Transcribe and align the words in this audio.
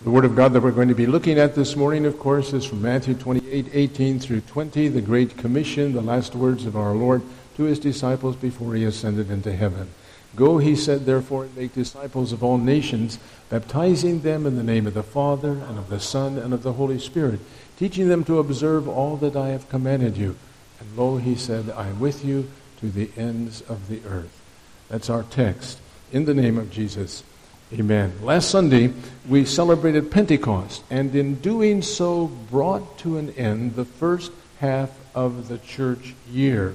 The 0.00 0.10
Word 0.12 0.24
of 0.24 0.36
God 0.36 0.52
that 0.52 0.62
we're 0.62 0.70
going 0.70 0.88
to 0.88 0.94
be 0.94 1.06
looking 1.06 1.40
at 1.40 1.56
this 1.56 1.74
morning, 1.74 2.06
of 2.06 2.20
course, 2.20 2.52
is 2.52 2.64
from 2.64 2.80
Matthew 2.80 3.14
28, 3.14 3.66
18 3.72 4.20
through 4.20 4.42
20, 4.42 4.86
the 4.86 5.00
Great 5.00 5.36
Commission, 5.36 5.92
the 5.92 6.00
last 6.00 6.36
words 6.36 6.66
of 6.66 6.76
our 6.76 6.92
Lord 6.92 7.20
to 7.56 7.64
his 7.64 7.80
disciples 7.80 8.36
before 8.36 8.76
he 8.76 8.84
ascended 8.84 9.28
into 9.28 9.52
heaven. 9.52 9.88
Go, 10.36 10.58
he 10.58 10.76
said, 10.76 11.04
therefore, 11.04 11.44
and 11.44 11.56
make 11.56 11.74
disciples 11.74 12.30
of 12.30 12.44
all 12.44 12.58
nations, 12.58 13.18
baptizing 13.50 14.20
them 14.20 14.46
in 14.46 14.54
the 14.54 14.62
name 14.62 14.86
of 14.86 14.94
the 14.94 15.02
Father, 15.02 15.50
and 15.50 15.76
of 15.80 15.88
the 15.90 15.98
Son, 15.98 16.38
and 16.38 16.54
of 16.54 16.62
the 16.62 16.74
Holy 16.74 17.00
Spirit, 17.00 17.40
teaching 17.76 18.08
them 18.08 18.22
to 18.22 18.38
observe 18.38 18.86
all 18.86 19.16
that 19.16 19.34
I 19.34 19.48
have 19.48 19.68
commanded 19.68 20.16
you. 20.16 20.36
And 20.78 20.96
lo, 20.96 21.16
he 21.16 21.34
said, 21.34 21.70
I 21.70 21.88
am 21.88 21.98
with 21.98 22.24
you 22.24 22.48
to 22.78 22.88
the 22.88 23.10
ends 23.16 23.62
of 23.62 23.88
the 23.88 24.00
earth. 24.06 24.40
That's 24.88 25.10
our 25.10 25.24
text. 25.24 25.80
In 26.12 26.24
the 26.24 26.34
name 26.34 26.56
of 26.56 26.70
Jesus. 26.70 27.24
Amen. 27.70 28.14
Last 28.22 28.50
Sunday, 28.50 28.94
we 29.28 29.44
celebrated 29.44 30.10
Pentecost, 30.10 30.82
and 30.88 31.14
in 31.14 31.34
doing 31.34 31.82
so, 31.82 32.28
brought 32.50 32.96
to 33.00 33.18
an 33.18 33.28
end 33.32 33.76
the 33.76 33.84
first 33.84 34.32
half 34.58 34.90
of 35.14 35.48
the 35.48 35.58
church 35.58 36.14
year. 36.30 36.74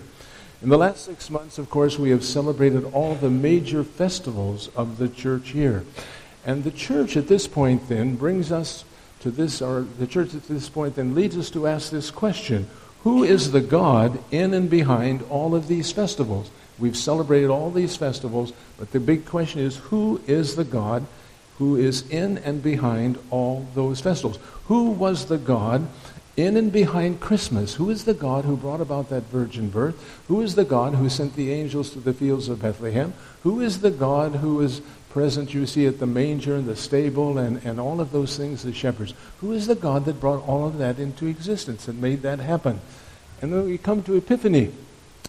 In 0.61 0.69
the 0.69 0.77
last 0.77 1.05
six 1.05 1.31
months, 1.31 1.57
of 1.57 1.71
course, 1.71 1.97
we 1.97 2.11
have 2.11 2.23
celebrated 2.23 2.85
all 2.93 3.15
the 3.15 3.31
major 3.31 3.83
festivals 3.83 4.69
of 4.75 4.99
the 4.99 5.09
church 5.09 5.55
year. 5.55 5.83
And 6.45 6.63
the 6.63 6.69
church 6.69 7.17
at 7.17 7.27
this 7.27 7.47
point 7.47 7.89
then 7.89 8.15
brings 8.15 8.51
us 8.51 8.85
to 9.21 9.31
this, 9.31 9.63
or 9.63 9.87
the 9.97 10.05
church 10.05 10.35
at 10.35 10.47
this 10.47 10.69
point 10.69 10.95
then 10.95 11.15
leads 11.15 11.35
us 11.35 11.49
to 11.51 11.65
ask 11.65 11.89
this 11.89 12.11
question 12.11 12.69
Who 13.01 13.23
is 13.23 13.51
the 13.51 13.61
God 13.61 14.19
in 14.29 14.53
and 14.53 14.69
behind 14.69 15.23
all 15.23 15.55
of 15.55 15.67
these 15.67 15.91
festivals? 15.91 16.51
We've 16.79 16.97
celebrated 16.97 17.49
all 17.49 17.71
these 17.71 17.95
festivals, 17.95 18.53
but 18.77 18.91
the 18.91 18.99
big 18.99 19.25
question 19.25 19.61
is 19.61 19.77
who 19.77 20.21
is 20.27 20.55
the 20.55 20.63
God 20.63 21.05
who 21.57 21.75
is 21.75 22.09
in 22.09 22.39
and 22.39 22.63
behind 22.63 23.17
all 23.29 23.67
those 23.75 24.01
festivals? 24.01 24.39
Who 24.65 24.91
was 24.91 25.27
the 25.27 25.37
God 25.37 25.87
in 26.35 26.57
and 26.57 26.71
behind 26.71 27.19
Christmas? 27.19 27.75
Who 27.75 27.89
is 27.89 28.05
the 28.05 28.13
God 28.13 28.45
who 28.45 28.57
brought 28.57 28.81
about 28.81 29.09
that 29.09 29.23
virgin 29.23 29.69
birth? 29.69 30.23
Who 30.27 30.41
is 30.41 30.55
the 30.55 30.65
God 30.65 30.95
who 30.95 31.09
sent 31.09 31.35
the 31.35 31.51
angels 31.51 31.91
to 31.91 31.99
the 31.99 32.13
fields 32.13 32.49
of 32.49 32.61
Bethlehem? 32.61 33.13
Who 33.43 33.61
is 33.61 33.81
the 33.81 33.91
God 33.91 34.35
who 34.35 34.61
is 34.61 34.81
present, 35.11 35.53
you 35.53 35.67
see, 35.67 35.85
at 35.85 35.99
the 35.99 36.07
manger 36.07 36.55
and 36.55 36.65
the 36.65 36.75
stable 36.75 37.37
and, 37.37 37.63
and 37.63 37.79
all 37.79 38.01
of 38.01 38.11
those 38.11 38.35
things, 38.35 38.63
the 38.63 38.73
shepherds? 38.73 39.13
Who 39.41 39.51
is 39.51 39.67
the 39.67 39.75
God 39.75 40.05
that 40.05 40.19
brought 40.19 40.47
all 40.47 40.65
of 40.65 40.79
that 40.79 40.97
into 40.97 41.27
existence 41.27 41.87
and 41.87 42.01
made 42.01 42.23
that 42.23 42.39
happen? 42.39 42.81
And 43.41 43.53
then 43.53 43.65
we 43.65 43.77
come 43.77 44.01
to 44.03 44.15
Epiphany. 44.15 44.71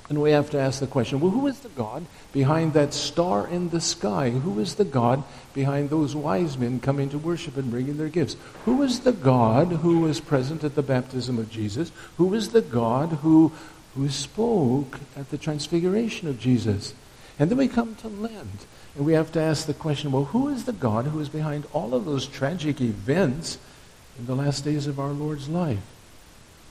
And 0.09 0.21
we 0.21 0.33
have 0.33 0.51
to 0.51 0.61
ask 0.61 0.81
the 0.81 0.87
question 0.87 1.21
well, 1.21 1.31
who 1.31 1.47
is 1.47 1.61
the 1.61 1.71
God 1.71 2.05
behind 2.33 2.75
that 2.75 2.93
star 2.93 3.49
in 3.49 3.71
the 3.71 3.81
sky? 3.81 4.31
Who 4.31 4.61
is 4.61 4.75
the 4.75 4.85
God 4.85 5.25
behind 5.55 5.89
those 5.89 6.15
wise 6.15 6.59
men 6.59 6.79
coming 6.81 7.09
to 7.11 7.19
worship 7.19 7.57
and 7.57 7.71
bringing 7.71 7.97
their 7.97 8.11
gifts? 8.11 8.37
Who 8.67 8.83
is 8.83 9.01
the 9.01 9.13
God 9.13 9.69
who 9.69 10.01
was 10.01 10.21
present 10.21 10.63
at 10.63 10.75
the 10.75 10.83
baptism 10.83 11.39
of 11.39 11.51
Jesus? 11.51 11.91
Who 12.19 12.35
is 12.35 12.51
the 12.51 12.61
God 12.61 13.11
who, 13.23 13.53
who 13.95 14.11
spoke 14.11 15.01
at 15.17 15.31
the 15.31 15.39
transfiguration 15.39 16.29
of 16.29 16.39
Jesus? 16.39 16.93
And 17.39 17.51
then 17.51 17.59
we 17.59 17.67
come 17.67 17.95
to 17.97 18.09
Lent, 18.09 18.67
and 18.95 19.07
we 19.07 19.15
have 19.15 19.33
to 19.33 19.41
ask 19.41 19.67
the 19.67 19.75
question 19.75 20.13
well, 20.13 20.27
who 20.27 20.49
is 20.49 20.67
the 20.67 20.73
God 20.73 21.07
who 21.07 21.21
is 21.21 21.31
behind 21.31 21.67
all 21.73 21.95
of 21.95 22.05
those 22.05 22.27
tragic 22.27 22.81
events 22.81 23.59
in 24.19 24.27
the 24.27 24.37
last 24.37 24.65
days 24.65 24.87
of 24.87 25.01
our 25.01 25.13
Lord's 25.13 25.49
life? 25.49 25.83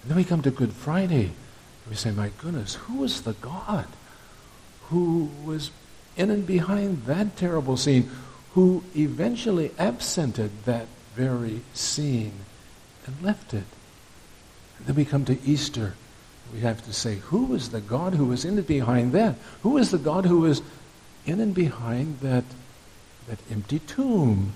And 0.03 0.11
then 0.11 0.17
we 0.17 0.23
come 0.23 0.43
to 0.43 0.51
Good 0.51 0.73
Friday. 0.73 1.31
We 1.89 1.95
say, 1.95 2.11
my 2.11 2.31
goodness, 2.37 2.75
who 2.75 2.97
was 2.97 3.21
the 3.21 3.33
God 3.33 3.87
who 4.89 5.29
was 5.43 5.71
in 6.15 6.29
and 6.29 6.45
behind 6.45 7.05
that 7.05 7.35
terrible 7.35 7.77
scene, 7.77 8.09
who 8.53 8.83
eventually 8.95 9.71
absented 9.79 10.51
that 10.65 10.87
very 11.15 11.61
scene 11.73 12.33
and 13.05 13.21
left 13.21 13.53
it? 13.53 13.63
And 14.77 14.87
then 14.87 14.95
we 14.95 15.05
come 15.05 15.25
to 15.25 15.41
Easter. 15.43 15.95
We 16.53 16.59
have 16.59 16.83
to 16.85 16.93
say, 16.93 17.15
who 17.15 17.45
was 17.45 17.69
the 17.69 17.81
God 17.81 18.13
who 18.13 18.25
was 18.25 18.45
in 18.45 18.57
and 18.57 18.67
behind 18.67 19.11
that? 19.13 19.35
Who 19.63 19.71
was 19.71 19.91
the 19.91 19.97
God 19.97 20.25
who 20.25 20.41
was 20.41 20.61
in 21.25 21.39
and 21.39 21.53
behind 21.53 22.19
that, 22.19 22.43
that 23.27 23.39
empty 23.51 23.79
tomb? 23.79 24.53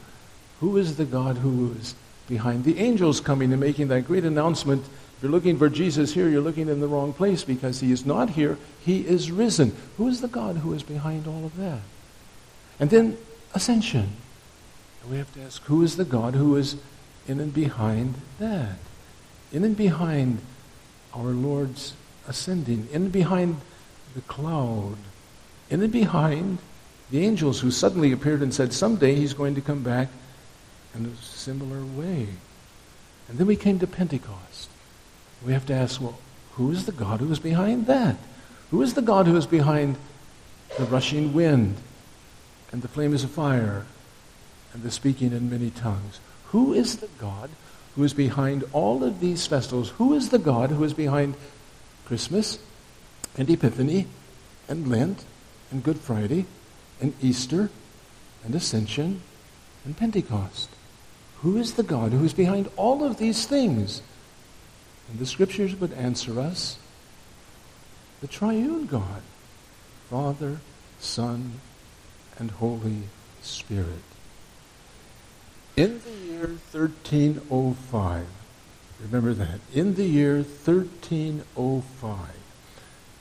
Who 0.59 0.77
is 0.77 0.97
the 0.97 1.05
God 1.05 1.37
who 1.37 1.69
was 1.69 1.95
behind 2.27 2.63
the 2.63 2.77
angels 2.77 3.19
coming 3.19 3.51
and 3.51 3.61
making 3.61 3.87
that 3.87 4.05
great 4.05 4.25
announcement 4.25 4.85
if 5.17 5.23
you're 5.23 5.31
looking 5.31 5.57
for 5.57 5.67
Jesus 5.67 6.13
here, 6.13 6.29
you're 6.29 6.41
looking 6.41 6.69
in 6.69 6.79
the 6.79 6.87
wrong 6.87 7.11
place 7.11 7.43
because 7.43 7.79
he 7.79 7.91
is 7.91 8.05
not 8.05 8.29
here. 8.29 8.59
He 8.85 8.99
is 8.99 9.31
risen. 9.31 9.75
Who 9.97 10.07
is 10.07 10.21
the 10.21 10.27
God 10.27 10.57
who 10.57 10.73
is 10.73 10.83
behind 10.83 11.25
all 11.25 11.43
of 11.43 11.57
that? 11.57 11.79
And 12.79 12.91
then 12.91 13.17
ascension. 13.55 14.11
And 15.01 15.11
we 15.11 15.17
have 15.17 15.33
to 15.33 15.41
ask 15.41 15.63
who 15.63 15.81
is 15.81 15.97
the 15.97 16.05
God 16.05 16.35
who 16.35 16.55
is 16.55 16.75
in 17.27 17.39
and 17.39 17.51
behind 17.51 18.13
that? 18.37 18.77
In 19.51 19.63
and 19.63 19.75
behind 19.75 20.37
our 21.15 21.31
Lord's 21.31 21.95
ascending, 22.27 22.87
in 22.91 23.05
and 23.05 23.11
behind 23.11 23.59
the 24.13 24.21
cloud, 24.21 24.97
in 25.71 25.81
and 25.81 25.91
behind 25.91 26.59
the 27.09 27.25
angels 27.25 27.59
who 27.61 27.71
suddenly 27.71 28.11
appeared 28.11 28.43
and 28.43 28.53
said, 28.53 28.71
Someday 28.71 29.15
he's 29.15 29.33
going 29.33 29.55
to 29.55 29.61
come 29.61 29.81
back 29.81 30.09
in 30.93 31.07
a 31.07 31.15
similar 31.23 31.83
way. 31.83 32.27
And 33.27 33.39
then 33.39 33.47
we 33.47 33.55
came 33.55 33.79
to 33.79 33.87
Pentecost. 33.87 34.69
We 35.45 35.53
have 35.53 35.65
to 35.67 35.73
ask, 35.73 36.01
well, 36.01 36.17
who 36.53 36.71
is 36.71 36.85
the 36.85 36.91
God 36.91 37.19
who 37.19 37.31
is 37.31 37.39
behind 37.39 37.85
that? 37.87 38.17
Who 38.71 38.81
is 38.81 38.95
the 38.95 39.01
God 39.01 39.27
who 39.27 39.37
is 39.37 39.45
behind 39.45 39.95
the 40.77 40.85
rushing 40.85 41.33
wind 41.33 41.77
and 42.71 42.81
the 42.81 42.87
flames 42.87 43.23
of 43.23 43.31
fire 43.31 43.85
and 44.73 44.83
the 44.83 44.91
speaking 44.91 45.31
in 45.31 45.49
many 45.49 45.69
tongues? 45.69 46.19
Who 46.47 46.73
is 46.73 46.97
the 46.97 47.09
God 47.19 47.49
who 47.95 48.03
is 48.03 48.13
behind 48.13 48.63
all 48.73 49.03
of 49.03 49.19
these 49.19 49.45
festivals? 49.47 49.89
Who 49.91 50.13
is 50.13 50.29
the 50.29 50.39
God 50.39 50.71
who 50.71 50.83
is 50.83 50.93
behind 50.93 51.35
Christmas 52.05 52.59
and 53.37 53.49
Epiphany 53.49 54.07
and 54.67 54.87
Lent 54.87 55.25
and 55.71 55.83
Good 55.83 55.99
Friday 55.99 56.45
and 56.99 57.13
Easter 57.21 57.69
and 58.43 58.55
Ascension 58.55 59.21
and 59.85 59.95
Pentecost? 59.95 60.69
Who 61.41 61.57
is 61.57 61.73
the 61.73 61.83
God 61.83 62.11
who 62.11 62.25
is 62.25 62.33
behind 62.33 62.69
all 62.75 63.03
of 63.03 63.17
these 63.17 63.45
things? 63.45 64.01
And 65.09 65.19
the 65.19 65.25
scriptures 65.25 65.75
would 65.75 65.93
answer 65.93 66.39
us 66.39 66.77
the 68.21 68.27
triune 68.27 68.87
God, 68.87 69.21
Father, 70.09 70.59
Son, 70.99 71.59
and 72.37 72.51
Holy 72.51 73.03
Spirit. 73.41 74.03
In 75.75 76.01
the 76.03 76.33
year 76.33 76.47
1305, 76.71 78.25
remember 78.99 79.33
that, 79.33 79.59
in 79.73 79.93
the 79.93 80.05
year 80.07 80.37
1305, 80.37 82.17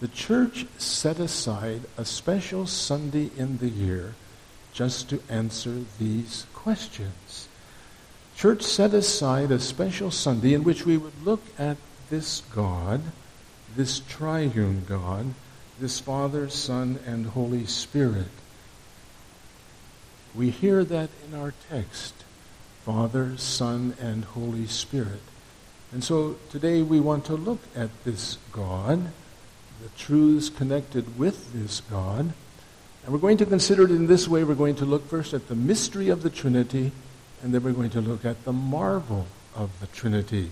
the 0.00 0.08
church 0.08 0.66
set 0.78 1.18
aside 1.18 1.82
a 1.96 2.04
special 2.04 2.66
Sunday 2.66 3.30
in 3.36 3.58
the 3.58 3.68
year 3.68 4.14
just 4.72 5.08
to 5.10 5.20
answer 5.28 5.82
these 5.98 6.46
questions 6.54 7.48
church 8.36 8.62
set 8.62 8.92
aside 8.92 9.50
a 9.50 9.58
special 9.58 10.10
Sunday 10.10 10.52
in 10.52 10.62
which 10.62 10.84
we 10.84 10.98
would 10.98 11.24
look 11.24 11.42
at 11.58 11.78
this 12.10 12.42
God, 12.54 13.00
this 13.74 14.00
triune 14.00 14.84
God, 14.86 15.32
this 15.80 16.00
Father, 16.00 16.48
Son, 16.50 16.98
and 17.06 17.26
Holy 17.26 17.64
Spirit. 17.64 18.28
We 20.34 20.50
hear 20.50 20.84
that 20.84 21.08
in 21.26 21.38
our 21.38 21.54
text 21.70 22.12
Father, 22.84 23.38
Son, 23.38 23.96
and 23.98 24.24
Holy 24.24 24.66
Spirit. 24.66 25.22
And 25.90 26.04
so 26.04 26.36
today 26.50 26.82
we 26.82 27.00
want 27.00 27.24
to 27.26 27.34
look 27.34 27.60
at 27.74 28.04
this 28.04 28.36
God, 28.52 29.12
the 29.82 29.88
truths 29.96 30.50
connected 30.50 31.18
with 31.18 31.54
this 31.54 31.80
God. 31.80 32.34
And 33.02 33.12
we're 33.12 33.18
going 33.18 33.38
to 33.38 33.46
consider 33.46 33.84
it 33.84 33.90
in 33.90 34.06
this 34.06 34.28
way. 34.28 34.44
We're 34.44 34.54
going 34.54 34.76
to 34.76 34.84
look 34.84 35.08
first 35.08 35.32
at 35.32 35.48
the 35.48 35.54
mystery 35.54 36.10
of 36.10 36.22
the 36.22 36.30
Trinity 36.30 36.92
and 37.46 37.54
then 37.54 37.62
we're 37.62 37.70
going 37.70 37.90
to 37.90 38.00
look 38.00 38.24
at 38.24 38.44
the 38.44 38.52
marvel 38.52 39.24
of 39.54 39.70
the 39.78 39.86
Trinity. 39.86 40.50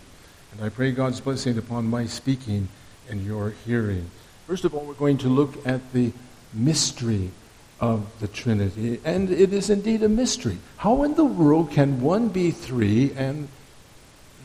And 0.52 0.62
I 0.62 0.69
pray 0.69 0.93
God's 0.93 1.20
blessing 1.20 1.58
upon 1.58 1.88
my 1.88 2.06
speaking 2.06 2.69
and 3.11 3.26
your 3.26 3.50
hearing. 3.67 4.08
First 4.46 4.64
of 4.64 4.76
all, 4.76 4.85
we're 4.85 4.94
going 4.94 5.19
to 5.19 5.29
look 5.29 5.67
at 5.67 5.93
the 5.93 6.12
mystery 6.52 7.32
of 7.81 8.06
the 8.20 8.29
Trinity. 8.29 9.00
And 9.05 9.29
it 9.29 9.52
is 9.52 9.70
indeed 9.70 10.05
a 10.05 10.08
mystery. 10.08 10.58
How 10.76 11.02
in 11.02 11.14
the 11.14 11.25
world 11.25 11.73
can 11.73 12.00
one 12.00 12.29
be 12.29 12.52
three 12.52 13.12
and 13.17 13.49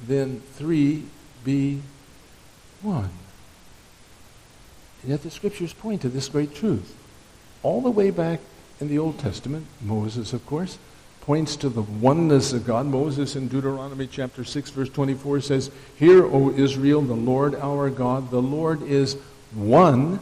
then 0.07 0.42
three 0.56 1.04
be 1.44 1.84
one? 2.81 3.12
And 5.04 5.12
yet 5.12 5.22
the 5.22 5.30
scriptures 5.30 5.74
point 5.74 6.01
to 6.01 6.10
this 6.10 6.30
great 6.30 6.56
truth. 6.56 6.98
All 7.62 7.81
the 7.81 7.92
way 7.92 8.10
back 8.10 8.40
in 8.80 8.88
the 8.88 8.98
Old 8.98 9.19
Testament, 9.19 9.68
Moses, 9.84 10.34
of 10.34 10.44
course, 10.48 10.80
points 11.30 11.56
to 11.58 11.70
the 11.70 11.84
oneness 11.84 12.54
of 12.54 12.66
God. 12.66 12.88
Moses 12.88 13.36
in 13.36 13.48
Deuteronomy 13.48 14.08
chapter 14.08 14.44
6, 14.44 14.72
verse 14.72 14.90
24 14.90 15.42
says, 15.42 15.70
Hear, 15.96 16.26
O 16.26 16.50
Israel, 16.50 17.04
the 17.04 17.14
Lord 17.14 17.54
our 17.54 17.92
God, 17.92 18.31
the 18.31 18.42
Lord 18.42 18.81
is 18.81 19.14
one. 19.54 20.20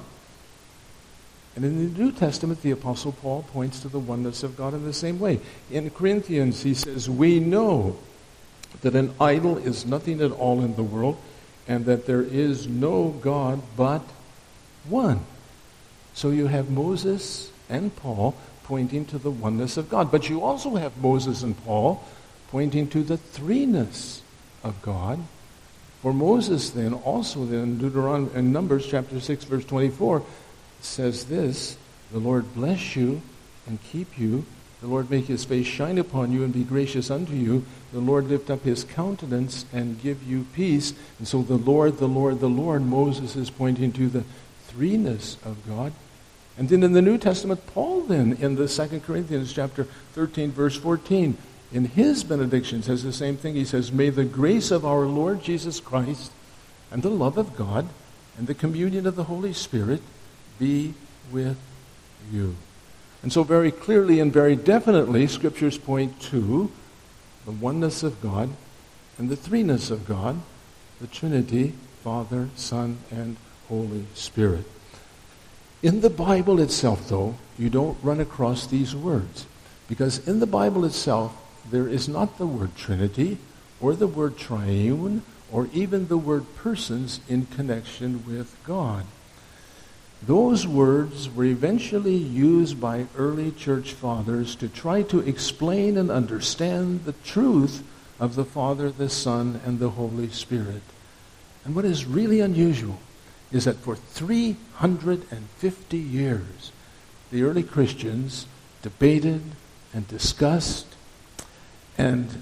And 1.55 1.63
in 1.63 1.93
the 1.93 1.97
New 1.97 2.11
Testament, 2.11 2.61
the 2.61 2.71
Apostle 2.71 3.13
Paul 3.13 3.43
points 3.53 3.79
to 3.83 3.87
the 3.87 3.99
oneness 3.99 4.43
of 4.43 4.57
God 4.57 4.73
in 4.73 4.83
the 4.83 4.91
same 4.91 5.17
way. 5.17 5.39
In 5.71 5.89
Corinthians, 5.91 6.63
he 6.63 6.73
says, 6.73 7.09
We 7.09 7.39
know 7.39 7.97
that 8.81 8.93
an 8.93 9.13
idol 9.17 9.57
is 9.57 9.85
nothing 9.85 10.19
at 10.21 10.33
all 10.33 10.61
in 10.61 10.75
the 10.75 10.83
world, 10.83 11.17
and 11.69 11.85
that 11.85 12.05
there 12.05 12.21
is 12.21 12.67
no 12.67 13.11
God 13.21 13.61
but 13.77 14.03
one. 14.89 15.21
So 16.13 16.31
you 16.31 16.47
have 16.47 16.69
Moses 16.69 17.49
and 17.69 17.95
Paul 17.95 18.35
pointing 18.67 19.05
to 19.05 19.17
the 19.17 19.31
oneness 19.31 19.77
of 19.77 19.89
God. 19.89 20.11
But 20.11 20.29
you 20.29 20.43
also 20.43 20.75
have 20.75 20.97
Moses 20.97 21.41
and 21.41 21.57
Paul 21.63 22.03
pointing 22.51 22.87
to 22.89 23.03
the 23.03 23.17
threeness 23.17 24.19
of 24.63 24.81
God. 24.81 25.19
For 26.01 26.13
Moses 26.13 26.69
then 26.69 26.93
also 26.93 27.45
then 27.45 27.77
Deuteronomy 27.77 28.33
in 28.35 28.51
Numbers 28.51 28.85
chapter 28.85 29.19
6 29.19 29.45
verse 29.45 29.65
24 29.65 30.23
says 30.81 31.25
this, 31.25 31.77
the 32.11 32.19
Lord 32.19 32.53
bless 32.53 32.95
you 32.95 33.21
and 33.65 33.81
keep 33.83 34.19
you. 34.19 34.45
The 34.81 34.87
Lord 34.87 35.09
make 35.09 35.25
his 35.25 35.43
face 35.43 35.65
shine 35.65 35.97
upon 35.97 36.31
you 36.31 36.43
and 36.43 36.53
be 36.53 36.63
gracious 36.63 37.09
unto 37.09 37.33
you. 37.33 37.65
The 37.91 37.99
Lord 37.99 38.27
lift 38.27 38.49
up 38.49 38.61
his 38.61 38.83
countenance 38.83 39.65
and 39.73 40.01
give 40.01 40.23
you 40.23 40.45
peace. 40.53 40.93
And 41.17 41.27
so 41.27 41.41
the 41.41 41.57
Lord, 41.57 41.97
the 41.97 42.07
Lord, 42.07 42.39
the 42.39 42.49
Lord, 42.49 42.83
Moses 42.83 43.35
is 43.35 43.49
pointing 43.49 43.91
to 43.93 44.07
the 44.07 44.23
threeness 44.69 45.43
of 45.43 45.57
God. 45.67 45.93
And 46.57 46.69
then 46.69 46.81
in 46.83 46.93
the 46.93 47.01
New 47.01 47.17
Testament, 47.17 47.65
Paul 47.67 48.01
then 48.01 48.33
in 48.33 48.55
the 48.55 48.67
Second 48.67 49.03
Corinthians 49.03 49.53
chapter 49.53 49.83
13, 50.13 50.51
verse 50.51 50.75
14, 50.75 51.37
in 51.71 51.85
his 51.85 52.23
benediction 52.23 52.81
says 52.81 53.03
the 53.03 53.13
same 53.13 53.37
thing. 53.37 53.53
He 53.53 53.65
says, 53.65 53.91
May 53.91 54.09
the 54.09 54.25
grace 54.25 54.71
of 54.71 54.85
our 54.85 55.05
Lord 55.05 55.43
Jesus 55.43 55.79
Christ 55.79 56.31
and 56.91 57.03
the 57.03 57.09
love 57.09 57.37
of 57.37 57.55
God 57.55 57.87
and 58.37 58.47
the 58.47 58.55
communion 58.55 59.05
of 59.05 59.15
the 59.15 59.25
Holy 59.25 59.53
Spirit 59.53 60.01
be 60.57 60.93
with 61.31 61.57
you. 62.31 62.55
And 63.21 63.33
so, 63.33 63.43
very 63.43 63.71
clearly 63.71 64.19
and 64.19 64.31
very 64.31 64.55
definitely, 64.55 65.27
scriptures 65.27 65.77
point 65.77 66.21
to 66.23 66.71
the 67.45 67.51
oneness 67.51 68.03
of 68.03 68.21
God 68.21 68.49
and 69.17 69.29
the 69.29 69.35
threeness 69.35 69.91
of 69.91 70.07
God, 70.07 70.39
the 71.01 71.07
Trinity, 71.07 71.73
Father, 72.03 72.49
Son, 72.55 72.99
and 73.11 73.37
Holy 73.67 74.05
Spirit. 74.13 74.65
In 75.87 76.01
the 76.01 76.09
Bible 76.09 76.59
itself, 76.59 77.07
though, 77.07 77.35
you 77.57 77.69
don't 77.69 77.97
run 78.03 78.19
across 78.19 78.67
these 78.67 78.93
words. 78.93 79.45
Because 79.87 80.27
in 80.27 80.41
the 80.41 80.45
Bible 80.45 80.83
itself, 80.83 81.33
there 81.71 81.87
is 81.87 82.09
not 82.09 82.37
the 82.37 82.45
word 82.45 82.75
Trinity 82.75 83.37
or 83.79 83.95
the 83.95 84.05
word 84.05 84.37
triune 84.37 85.21
or 85.49 85.69
even 85.71 86.09
the 86.09 86.17
word 86.17 86.43
persons 86.57 87.21
in 87.29 87.45
connection 87.45 88.25
with 88.27 88.53
God. 88.65 89.05
Those 90.21 90.67
words 90.67 91.29
were 91.33 91.45
eventually 91.45 92.17
used 92.17 92.81
by 92.81 93.05
early 93.17 93.51
church 93.51 93.93
fathers 93.93 94.57
to 94.57 94.67
try 94.67 95.03
to 95.03 95.21
explain 95.21 95.97
and 95.97 96.11
understand 96.11 97.05
the 97.05 97.15
truth 97.23 97.81
of 98.19 98.35
the 98.35 98.43
Father, 98.43 98.91
the 98.91 99.07
Son, 99.07 99.61
and 99.65 99.79
the 99.79 99.91
Holy 99.91 100.27
Spirit. 100.31 100.83
And 101.63 101.73
what 101.77 101.85
is 101.85 102.03
really 102.03 102.41
unusual 102.41 102.99
is 103.51 103.65
that 103.65 103.77
for 103.77 103.95
350 103.95 105.97
years, 105.97 106.71
the 107.31 107.43
early 107.43 107.63
Christians 107.63 108.45
debated 108.81 109.41
and 109.93 110.07
discussed 110.07 110.87
and 111.97 112.41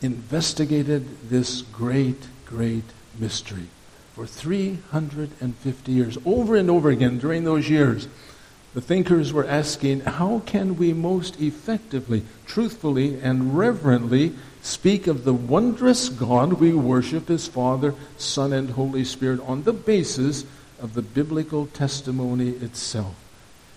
investigated 0.00 1.28
this 1.28 1.62
great, 1.62 2.28
great 2.46 2.84
mystery 3.18 3.66
for 4.14 4.26
350 4.26 5.92
years. 5.92 6.18
Over 6.24 6.56
and 6.56 6.70
over 6.70 6.90
again 6.90 7.18
during 7.18 7.44
those 7.44 7.68
years, 7.68 8.08
the 8.72 8.80
thinkers 8.80 9.32
were 9.32 9.46
asking, 9.46 10.00
how 10.00 10.42
can 10.46 10.76
we 10.76 10.92
most 10.92 11.40
effectively, 11.40 12.22
truthfully, 12.46 13.20
and 13.20 13.58
reverently 13.58 14.32
speak 14.62 15.06
of 15.06 15.24
the 15.24 15.34
wondrous 15.34 16.08
God 16.08 16.54
we 16.54 16.72
worship 16.72 17.30
as 17.30 17.46
Father, 17.46 17.94
Son, 18.16 18.52
and 18.52 18.70
Holy 18.70 19.04
Spirit 19.04 19.40
on 19.46 19.62
the 19.62 19.72
basis 19.72 20.44
of 20.80 20.94
the 20.94 21.02
biblical 21.02 21.66
testimony 21.66 22.50
itself. 22.50 23.14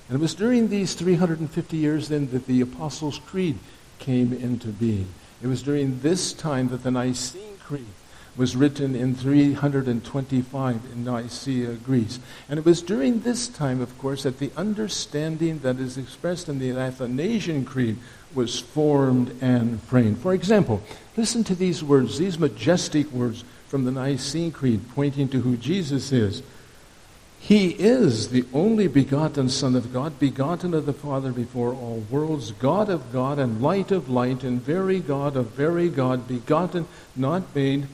And 0.07 0.18
it 0.18 0.21
was 0.21 0.35
during 0.35 0.69
these 0.69 0.94
350 0.94 1.77
years 1.77 2.09
then 2.09 2.30
that 2.31 2.47
the 2.47 2.62
Apostles' 2.62 3.19
Creed 3.25 3.57
came 4.00 4.33
into 4.33 4.68
being. 4.68 5.07
It 5.41 5.47
was 5.47 5.63
during 5.63 6.00
this 6.01 6.33
time 6.33 6.69
that 6.69 6.83
the 6.83 6.91
Nicene 6.91 7.57
Creed 7.59 7.86
was 8.35 8.56
written 8.56 8.95
in 8.95 9.15
325 9.15 10.81
in 10.91 11.03
Nicaea, 11.03 11.74
Greece. 11.75 12.19
And 12.50 12.57
it 12.57 12.65
was 12.65 12.81
during 12.81 13.19
this 13.19 13.47
time, 13.47 13.80
of 13.80 13.95
course, 14.00 14.24
that 14.24 14.39
the 14.39 14.51
understanding 14.57 15.59
that 15.59 15.80
is 15.80 15.97
expressed 15.97 16.50
in 16.50 16.59
the 16.59 16.71
Athanasian 16.71 17.63
Creed 17.63 17.97
was 18.33 18.59
formed 18.59 19.38
and 19.41 19.81
framed. 19.83 20.18
For 20.18 20.33
example, 20.33 20.81
listen 21.15 21.44
to 21.44 21.56
these 21.56 21.83
words, 21.83 22.18
these 22.18 22.39
majestic 22.39 23.12
words 23.12 23.44
from 23.68 23.85
the 23.85 23.91
Nicene 23.91 24.51
Creed 24.51 24.81
pointing 24.95 25.29
to 25.29 25.41
who 25.41 25.56
Jesus 25.56 26.12
is. 26.12 26.41
He 27.39 27.71
is 27.71 28.29
the 28.29 28.45
only 28.53 28.88
begotten 28.88 29.50
Son 29.50 29.75
of 29.75 29.91
God, 29.91 30.18
begotten 30.18 30.74
of 30.74 30.86
the 30.86 30.94
Father 30.94 31.31
before 31.31 31.74
all 31.74 32.06
worlds, 32.09 32.53
God 32.53 32.89
of 32.89 33.12
God 33.12 33.38
and 33.38 33.62
light 33.62 33.91
of 33.91 34.09
light, 34.09 34.44
and 34.44 34.62
very 34.62 35.01
God 35.01 35.36
of 35.36 35.47
very 35.47 35.89
God, 35.89 36.25
begotten, 36.27 36.88
not 37.18 37.53
made, 37.53 37.88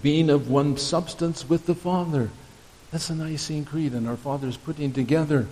being 0.00 0.30
of 0.30 0.48
one 0.48 0.76
substance 0.76 1.48
with 1.48 1.66
the 1.66 1.74
Father. 1.74 2.30
That's 2.90 3.08
the 3.08 3.14
Nicene 3.14 3.64
Creed, 3.64 3.92
and 3.92 4.08
our 4.08 4.16
Father's 4.16 4.56
putting 4.56 4.92
together 4.92 5.46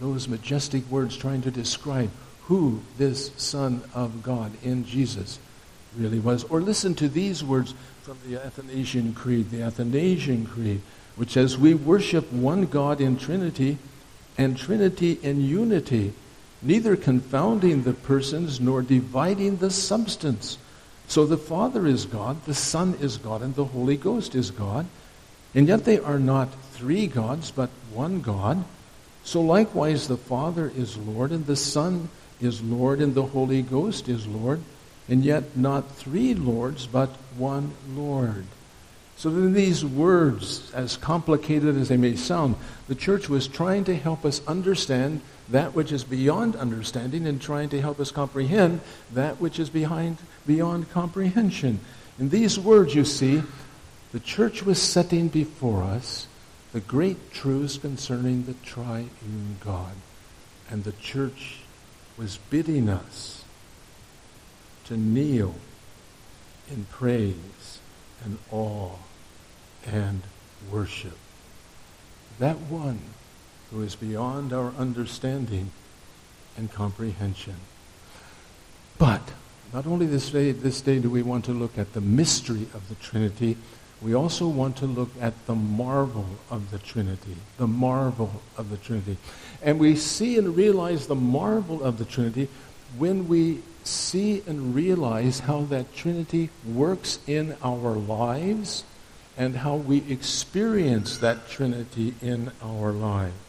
those 0.00 0.28
majestic 0.28 0.88
words 0.90 1.16
trying 1.16 1.42
to 1.42 1.50
describe 1.50 2.10
who 2.44 2.82
this 2.98 3.32
Son 3.36 3.82
of 3.94 4.22
God 4.22 4.52
in 4.62 4.84
Jesus 4.84 5.38
really 5.96 6.18
was. 6.18 6.44
Or 6.44 6.60
listen 6.60 6.94
to 6.96 7.08
these 7.08 7.42
words 7.42 7.74
from 8.02 8.18
the 8.26 8.36
Athanasian 8.36 9.14
Creed, 9.14 9.50
the 9.50 9.62
Athanasian 9.62 10.46
Creed, 10.46 10.80
which 11.16 11.32
says, 11.32 11.58
We 11.58 11.74
worship 11.74 12.32
one 12.32 12.66
God 12.66 13.00
in 13.00 13.18
Trinity 13.18 13.78
and 14.38 14.56
Trinity 14.56 15.18
in 15.22 15.40
unity, 15.40 16.12
neither 16.62 16.96
confounding 16.96 17.82
the 17.82 17.94
persons 17.94 18.60
nor 18.60 18.82
dividing 18.82 19.56
the 19.56 19.70
substance. 19.70 20.58
So 21.08 21.24
the 21.24 21.38
Father 21.38 21.86
is 21.86 22.04
God, 22.04 22.44
the 22.44 22.54
Son 22.54 22.94
is 23.00 23.16
God, 23.16 23.42
and 23.42 23.54
the 23.54 23.64
Holy 23.64 23.96
Ghost 23.96 24.34
is 24.34 24.50
God. 24.50 24.86
And 25.54 25.68
yet 25.68 25.84
they 25.84 25.98
are 25.98 26.18
not 26.18 26.48
three 26.72 27.06
gods, 27.06 27.50
but 27.50 27.70
one 27.92 28.20
God. 28.20 28.64
So 29.24 29.40
likewise 29.40 30.08
the 30.08 30.16
Father 30.16 30.70
is 30.76 30.96
Lord, 30.96 31.30
and 31.30 31.46
the 31.46 31.56
Son 31.56 32.08
is 32.40 32.62
Lord 32.62 33.00
and 33.00 33.14
the 33.14 33.24
Holy 33.24 33.62
Ghost 33.62 34.08
is 34.08 34.26
Lord, 34.26 34.60
and 35.08 35.24
yet 35.24 35.56
not 35.56 35.96
three 35.96 36.34
Lords, 36.34 36.86
but 36.86 37.10
one 37.36 37.72
Lord. 37.94 38.44
So 39.16 39.30
in 39.30 39.54
these 39.54 39.84
words, 39.84 40.70
as 40.74 40.96
complicated 40.96 41.76
as 41.76 41.88
they 41.88 41.96
may 41.96 42.16
sound, 42.16 42.56
the 42.88 42.94
church 42.94 43.28
was 43.28 43.48
trying 43.48 43.84
to 43.84 43.96
help 43.96 44.24
us 44.24 44.42
understand 44.46 45.22
that 45.48 45.74
which 45.74 45.92
is 45.92 46.04
beyond 46.04 46.56
understanding 46.56 47.26
and 47.26 47.40
trying 47.40 47.68
to 47.68 47.80
help 47.80 48.00
us 48.00 48.10
comprehend 48.10 48.80
that 49.12 49.40
which 49.40 49.58
is 49.58 49.70
behind, 49.70 50.18
beyond 50.46 50.90
comprehension. 50.90 51.80
In 52.18 52.30
these 52.30 52.58
words, 52.58 52.94
you 52.94 53.04
see, 53.04 53.42
the 54.12 54.20
church 54.20 54.62
was 54.62 54.80
setting 54.80 55.28
before 55.28 55.82
us 55.82 56.26
the 56.72 56.80
great 56.80 57.32
truths 57.32 57.78
concerning 57.78 58.44
the 58.44 58.54
triune 58.54 59.58
God. 59.64 59.92
And 60.68 60.84
the 60.84 60.92
church 60.92 61.60
was 62.18 62.38
bidding 62.50 62.88
us 62.88 63.44
to 64.86 64.96
kneel 64.96 65.54
in 66.70 66.84
praise 66.86 67.78
and 68.24 68.38
awe 68.50 68.92
and 69.86 70.22
worship. 70.70 71.16
That 72.38 72.58
one 72.58 73.00
who 73.70 73.82
is 73.82 73.96
beyond 73.96 74.52
our 74.52 74.72
understanding 74.78 75.70
and 76.56 76.72
comprehension. 76.72 77.56
But 78.98 79.32
not 79.72 79.86
only 79.86 80.06
this 80.06 80.30
day, 80.30 80.52
this 80.52 80.80
day 80.80 80.98
do 80.98 81.10
we 81.10 81.22
want 81.22 81.44
to 81.46 81.52
look 81.52 81.76
at 81.76 81.92
the 81.92 82.00
mystery 82.00 82.66
of 82.72 82.88
the 82.88 82.94
Trinity, 82.96 83.56
we 84.02 84.14
also 84.14 84.46
want 84.46 84.76
to 84.78 84.86
look 84.86 85.10
at 85.20 85.46
the 85.46 85.54
marvel 85.54 86.26
of 86.50 86.70
the 86.70 86.78
Trinity. 86.78 87.36
The 87.56 87.66
marvel 87.66 88.42
of 88.56 88.70
the 88.70 88.76
Trinity. 88.76 89.16
And 89.62 89.78
we 89.78 89.96
see 89.96 90.38
and 90.38 90.54
realize 90.54 91.06
the 91.06 91.14
marvel 91.14 91.82
of 91.82 91.98
the 91.98 92.04
Trinity 92.04 92.48
when 92.98 93.26
we 93.26 93.62
see 93.84 94.42
and 94.46 94.74
realize 94.74 95.40
how 95.40 95.62
that 95.62 95.94
Trinity 95.94 96.50
works 96.64 97.18
in 97.26 97.56
our 97.62 97.92
lives 97.92 98.84
and 99.36 99.56
how 99.56 99.76
we 99.76 99.98
experience 100.10 101.18
that 101.18 101.48
Trinity 101.48 102.14
in 102.20 102.50
our 102.62 102.92
lives. 102.92 103.45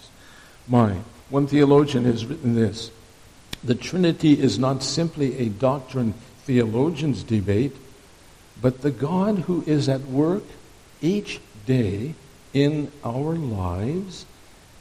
My, 0.68 0.98
one 1.30 1.48
theologian 1.48 2.06
has 2.06 2.26
written 2.26 2.56
this 2.56 2.92
The 3.64 3.76
Trinity 3.76 4.40
is 4.40 4.60
not 4.60 4.84
simply 4.84 5.38
a 5.40 5.50
doctrine 5.50 6.14
theologians 6.46 7.24
debate 7.24 7.76
but 8.62 8.82
the 8.82 8.92
God 8.92 9.40
who 9.40 9.64
is 9.66 9.88
at 9.88 10.02
work 10.02 10.44
each 11.02 11.40
day 11.66 12.14
in 12.54 12.92
our 13.04 13.36
lives 13.36 14.26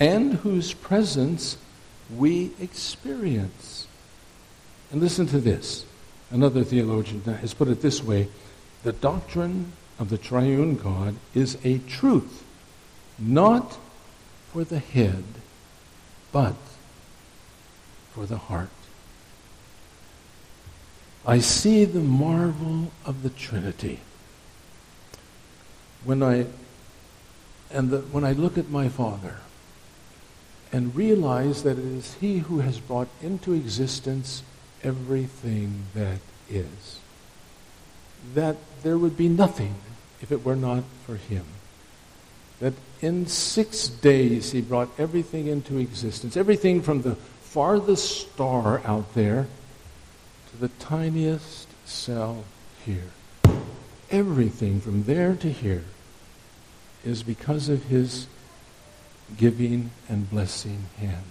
and 0.00 0.34
whose 0.34 0.72
presence 0.72 1.58
we 2.14 2.52
experience. 2.60 3.86
And 4.90 5.00
listen 5.00 5.26
to 5.28 5.40
this. 5.40 5.84
Another 6.30 6.64
theologian 6.64 7.22
has 7.22 7.54
put 7.54 7.68
it 7.68 7.82
this 7.82 8.02
way 8.02 8.28
the 8.82 8.92
doctrine 8.92 9.72
of 9.98 10.10
the 10.10 10.18
triune 10.18 10.76
God 10.76 11.16
is 11.34 11.58
a 11.64 11.78
truth, 11.78 12.44
not 13.18 13.78
for 14.52 14.64
the 14.64 14.78
head, 14.78 15.24
but 16.36 16.54
for 18.12 18.26
the 18.26 18.36
heart. 18.36 18.68
I 21.26 21.38
see 21.38 21.86
the 21.86 22.00
marvel 22.00 22.92
of 23.06 23.22
the 23.22 23.30
Trinity. 23.30 24.00
When 26.04 26.22
I, 26.22 26.44
and 27.70 27.88
the, 27.88 28.00
when 28.00 28.22
I 28.22 28.32
look 28.32 28.58
at 28.58 28.68
my 28.68 28.90
Father 28.90 29.38
and 30.70 30.94
realize 30.94 31.62
that 31.62 31.78
it 31.78 31.84
is 31.86 32.16
He 32.20 32.40
who 32.40 32.58
has 32.58 32.80
brought 32.80 33.08
into 33.22 33.54
existence 33.54 34.42
everything 34.82 35.86
that 35.94 36.20
is, 36.50 37.00
that 38.34 38.56
there 38.82 38.98
would 38.98 39.16
be 39.16 39.30
nothing 39.30 39.76
if 40.20 40.30
it 40.30 40.44
were 40.44 40.54
not 40.54 40.84
for 41.06 41.16
Him. 41.16 41.46
That 42.60 42.74
in 43.00 43.26
six 43.26 43.88
days 43.88 44.52
He 44.52 44.60
brought 44.60 44.88
everything 44.98 45.46
into 45.46 45.78
existence, 45.78 46.36
everything 46.36 46.82
from 46.82 47.02
the 47.02 47.14
farthest 47.14 48.32
star 48.32 48.82
out 48.84 49.14
there 49.14 49.46
to 50.50 50.56
the 50.56 50.68
tiniest 50.78 51.68
cell 51.86 52.44
here. 52.84 53.10
Everything 54.10 54.80
from 54.80 55.04
there 55.04 55.34
to 55.36 55.50
here 55.50 55.84
is 57.04 57.22
because 57.22 57.68
of 57.68 57.84
his 57.84 58.26
giving 59.36 59.90
and 60.08 60.28
blessing 60.30 60.86
hand. 60.98 61.24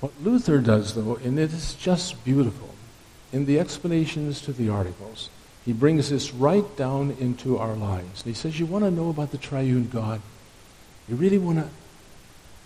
What 0.00 0.12
Luther 0.22 0.58
does, 0.58 0.94
though, 0.94 1.16
and 1.16 1.38
it 1.38 1.52
is 1.52 1.74
just 1.74 2.24
beautiful, 2.24 2.70
in 3.32 3.46
the 3.46 3.58
explanations 3.58 4.40
to 4.42 4.52
the 4.52 4.68
articles, 4.68 5.30
he 5.66 5.72
brings 5.72 6.10
this 6.10 6.32
right 6.32 6.76
down 6.76 7.16
into 7.18 7.58
our 7.58 7.74
lives. 7.74 8.22
He 8.22 8.34
says, 8.34 8.58
You 8.58 8.66
want 8.66 8.84
to 8.84 8.90
know 8.90 9.10
about 9.10 9.32
the 9.32 9.38
triune 9.38 9.88
God? 9.88 10.22
You 11.08 11.16
really 11.16 11.38
want 11.38 11.58
to 11.58 11.68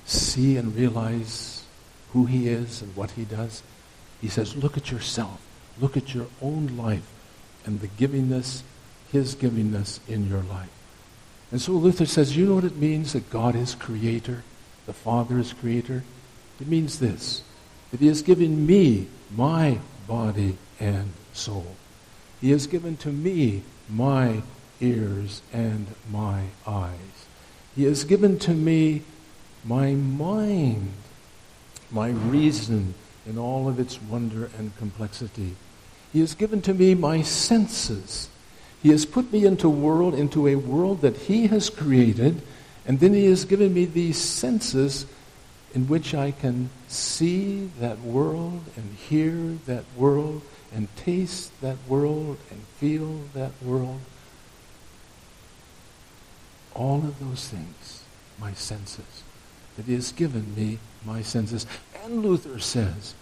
see 0.05 0.59
and 0.59 0.77
realize 0.77 1.65
who 2.13 2.27
he 2.27 2.49
is 2.49 2.83
and 2.83 2.95
what 2.95 3.13
he 3.13 3.25
does? 3.25 3.63
He 4.21 4.29
says, 4.29 4.55
Look 4.55 4.77
at 4.77 4.91
yourself. 4.91 5.41
Look 5.81 5.97
at 5.97 6.15
your 6.15 6.27
own 6.43 6.77
life 6.77 7.11
and 7.65 7.81
the 7.81 7.89
givingness, 7.89 8.63
his 9.11 9.35
givingness 9.35 9.99
in 10.07 10.29
your 10.29 10.43
life. 10.43 10.69
And 11.51 11.61
so 11.61 11.73
Luther 11.73 12.05
says, 12.05 12.37
You 12.37 12.45
know 12.45 12.57
what 12.57 12.65
it 12.65 12.77
means 12.77 13.15
that 13.15 13.31
God 13.31 13.57
is 13.57 13.75
creator? 13.75 14.45
The 14.85 14.93
Father 14.93 15.39
is 15.39 15.55
creator? 15.55 16.05
It 16.61 16.69
means 16.69 16.99
this 17.01 17.45
that 17.93 18.01
he 18.01 18.09
has 18.09 18.21
given 18.21 18.67
me 18.67 19.09
my 19.35 19.79
body 20.07 20.59
and 20.79 21.13
soul. 21.33 21.77
He 22.41 22.51
has 22.53 22.67
given 22.67 22.97
to 22.99 23.09
me 23.09 23.63
my 23.89 24.43
ears 24.81 25.43
and 25.53 25.87
my 26.11 26.45
eyes. 26.67 27.27
He 27.77 27.85
has 27.85 28.05
given 28.05 28.39
to 28.41 28.53
me 28.53 29.03
my 29.65 29.93
mind, 29.95 30.93
my 31.91 32.11
reason 32.11 32.95
in 33.27 33.37
all 33.37 33.69
of 33.69 33.79
its 33.79 34.01
wonder 34.01 34.51
and 34.59 34.77
complexity. 34.77 35.55
He 36.13 36.21
has 36.21 36.35
given 36.35 36.63
to 36.63 36.75
me 36.75 36.95
my 36.95 37.23
senses. 37.23 38.29
He 38.83 38.89
has 38.89 39.05
put 39.05 39.33
me 39.33 39.45
into 39.45 39.69
world 39.69 40.15
into 40.15 40.49
a 40.49 40.57
world 40.57 41.03
that 41.03 41.17
he 41.17 41.49
has 41.49 41.69
created, 41.69 42.41
and 42.87 43.01
then 43.01 43.13
he 43.13 43.27
has 43.27 43.45
given 43.45 43.75
me 43.75 43.85
these 43.85 44.19
senses 44.19 45.05
in 45.75 45.87
which 45.87 46.15
I 46.15 46.31
can 46.33 46.71
see 46.89 47.71
that 47.79 48.01
world 48.01 48.63
and 48.77 48.95
hear 48.95 49.59
that 49.67 49.85
world 49.97 50.43
and 50.75 50.95
taste 50.97 51.59
that 51.61 51.77
world 51.89 52.39
and 52.51 52.61
feel 52.79 53.21
that 53.35 53.53
world. 53.63 54.01
All 56.75 56.99
of 56.99 57.19
those 57.19 57.49
things, 57.49 58.05
my 58.39 58.53
senses, 58.53 59.23
that 59.77 59.87
he 59.87 59.95
has 59.95 60.13
given 60.13 60.55
me 60.55 60.79
my 61.05 61.23
senses. 61.23 61.67
And 62.05 62.25
Luther 62.25 62.59
says, 62.59 63.15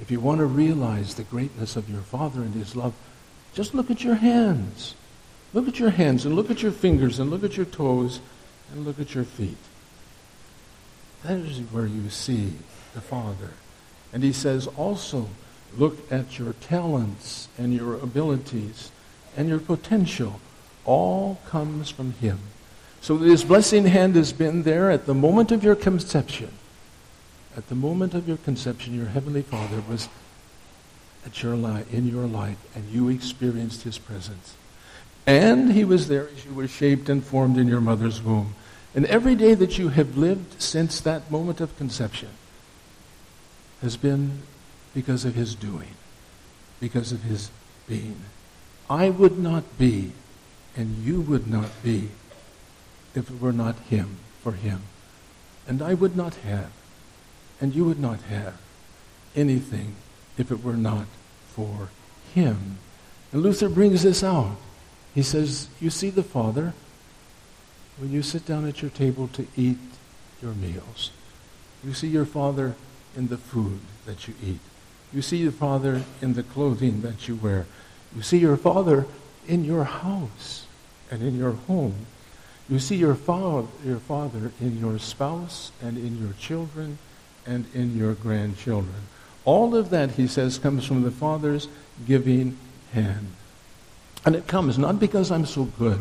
if 0.00 0.10
you 0.10 0.20
want 0.20 0.38
to 0.38 0.46
realize 0.46 1.14
the 1.14 1.22
greatness 1.24 1.76
of 1.76 1.88
your 1.88 2.00
Father 2.00 2.40
and 2.40 2.54
his 2.54 2.74
love, 2.74 2.94
just 3.52 3.74
look 3.74 3.90
at 3.90 4.02
your 4.02 4.16
hands. 4.16 4.94
Look 5.52 5.68
at 5.68 5.78
your 5.78 5.90
hands 5.90 6.24
and 6.24 6.34
look 6.34 6.50
at 6.50 6.62
your 6.62 6.72
fingers 6.72 7.20
and 7.20 7.30
look 7.30 7.44
at 7.44 7.56
your 7.56 7.66
toes 7.66 8.20
and 8.72 8.84
look 8.84 8.98
at 8.98 9.14
your 9.14 9.24
feet. 9.24 9.56
That 11.22 11.38
is 11.38 11.58
where 11.70 11.86
you 11.86 12.10
see 12.10 12.54
the 12.92 13.00
Father. 13.00 13.50
And 14.12 14.22
he 14.22 14.32
says 14.32 14.66
also, 14.66 15.28
look 15.78 16.10
at 16.12 16.38
your 16.38 16.52
talents 16.54 17.48
and 17.58 17.74
your 17.74 17.94
abilities 17.94 18.90
and 19.36 19.48
your 19.48 19.58
potential. 19.58 20.40
All 20.84 21.38
comes 21.46 21.90
from 21.90 22.12
him. 22.14 22.38
So 23.00 23.18
his 23.18 23.44
blessing 23.44 23.86
hand 23.86 24.16
has 24.16 24.32
been 24.32 24.62
there 24.62 24.90
at 24.90 25.06
the 25.06 25.14
moment 25.14 25.52
of 25.52 25.62
your 25.62 25.76
conception 25.76 26.50
at 27.56 27.68
the 27.68 27.74
moment 27.74 28.14
of 28.14 28.26
your 28.26 28.36
conception, 28.38 28.94
your 28.94 29.06
heavenly 29.06 29.42
Father 29.42 29.82
was 29.88 30.08
at 31.24 31.42
your 31.42 31.56
life, 31.56 31.92
in 31.92 32.08
your 32.08 32.26
life, 32.26 32.58
and 32.74 32.88
you 32.90 33.08
experienced 33.08 33.82
his 33.82 33.96
presence. 33.96 34.56
And 35.26 35.72
he 35.72 35.84
was 35.84 36.08
there 36.08 36.28
as 36.28 36.44
you 36.44 36.52
were 36.52 36.68
shaped 36.68 37.08
and 37.08 37.24
formed 37.24 37.56
in 37.56 37.68
your 37.68 37.80
mother's 37.80 38.20
womb. 38.20 38.54
And 38.94 39.06
every 39.06 39.34
day 39.34 39.54
that 39.54 39.78
you 39.78 39.88
have 39.88 40.16
lived 40.16 40.60
since 40.60 41.00
that 41.00 41.30
moment 41.30 41.60
of 41.60 41.76
conception 41.76 42.28
has 43.80 43.96
been 43.96 44.42
because 44.94 45.24
of 45.24 45.34
his 45.34 45.54
doing, 45.54 45.94
because 46.80 47.12
of 47.12 47.22
his 47.22 47.50
being. 47.86 48.20
I 48.88 49.10
would 49.10 49.38
not 49.38 49.76
be, 49.76 50.12
and 50.76 50.98
you 50.98 51.20
would 51.20 51.46
not 51.46 51.70
be, 51.82 52.08
if 53.14 53.30
it 53.30 53.40
were 53.40 53.52
not 53.52 53.78
him, 53.80 54.18
for 54.42 54.52
him. 54.52 54.82
And 55.66 55.82
I 55.82 55.94
would 55.94 56.16
not 56.16 56.34
have 56.36 56.70
and 57.60 57.74
you 57.74 57.84
would 57.84 57.98
not 57.98 58.20
have 58.22 58.60
anything 59.34 59.96
if 60.36 60.50
it 60.50 60.62
were 60.62 60.76
not 60.76 61.06
for 61.48 61.88
him. 62.34 62.78
And 63.32 63.42
Luther 63.42 63.68
brings 63.68 64.02
this 64.02 64.22
out. 64.22 64.56
He 65.14 65.22
says, 65.22 65.68
You 65.80 65.90
see 65.90 66.10
the 66.10 66.22
Father 66.22 66.74
when 67.98 68.10
you 68.10 68.22
sit 68.22 68.44
down 68.44 68.66
at 68.66 68.82
your 68.82 68.90
table 68.90 69.28
to 69.28 69.46
eat 69.56 69.78
your 70.42 70.52
meals. 70.52 71.10
You 71.84 71.94
see 71.94 72.08
your 72.08 72.26
Father 72.26 72.74
in 73.16 73.28
the 73.28 73.38
food 73.38 73.80
that 74.06 74.26
you 74.26 74.34
eat. 74.44 74.60
You 75.14 75.22
see 75.22 75.36
your 75.36 75.52
Father 75.52 76.02
in 76.20 76.34
the 76.34 76.42
clothing 76.42 77.02
that 77.02 77.28
you 77.28 77.36
wear. 77.36 77.66
You 78.14 78.22
see 78.22 78.38
your 78.38 78.56
Father 78.56 79.06
in 79.46 79.64
your 79.64 79.84
house 79.84 80.66
and 81.10 81.22
in 81.22 81.38
your 81.38 81.52
home. 81.52 82.06
You 82.68 82.78
see 82.78 82.96
your 82.96 83.14
father, 83.14 83.68
your 83.84 83.98
father 83.98 84.52
in 84.60 84.78
your 84.78 84.98
spouse 84.98 85.70
and 85.82 85.98
in 85.98 86.18
your 86.22 86.32
children 86.34 86.98
and 87.46 87.66
in 87.74 87.96
your 87.96 88.14
grandchildren. 88.14 89.08
All 89.44 89.76
of 89.76 89.90
that, 89.90 90.12
he 90.12 90.26
says, 90.26 90.58
comes 90.58 90.86
from 90.86 91.02
the 91.02 91.10
Father's 91.10 91.68
giving 92.06 92.56
hand. 92.92 93.32
And 94.24 94.34
it 94.34 94.46
comes 94.46 94.78
not 94.78 94.98
because 94.98 95.30
I'm 95.30 95.44
so 95.44 95.64
good, 95.64 96.00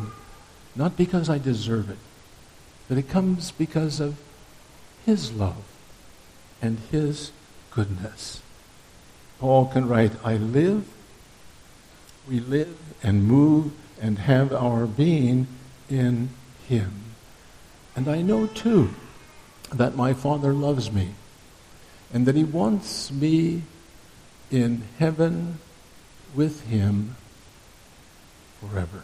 not 0.75 0.95
because 0.95 1.29
I 1.29 1.37
deserve 1.37 1.89
it, 1.89 1.97
but 2.87 2.97
it 2.97 3.09
comes 3.09 3.51
because 3.51 3.99
of 3.99 4.15
his 5.05 5.33
love 5.33 5.65
and 6.61 6.79
his 6.89 7.33
goodness. 7.71 8.41
Paul 9.43 9.65
can 9.65 9.89
write, 9.89 10.13
I 10.23 10.37
live, 10.37 10.87
we 12.29 12.39
live 12.39 12.77
and 13.03 13.25
move 13.25 13.73
and 13.99 14.17
have 14.19 14.53
our 14.53 14.85
being 14.85 15.47
in 15.89 16.29
him. 16.65 17.03
And 17.93 18.07
I 18.07 18.21
know 18.21 18.47
too 18.47 18.91
that 19.69 19.97
my 19.97 20.13
Father 20.13 20.53
loves 20.53 20.93
me 20.93 21.09
and 22.13 22.25
that 22.25 22.35
he 22.35 22.45
wants 22.45 23.11
me 23.11 23.63
in 24.49 24.83
heaven 24.97 25.59
with 26.33 26.65
him 26.69 27.17
forever. 28.61 29.03